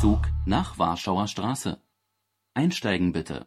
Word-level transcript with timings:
Zug 0.00 0.28
nach 0.46 0.78
Warschauer 0.78 1.26
Straße. 1.26 1.82
Einsteigen 2.54 3.12
bitte 3.12 3.46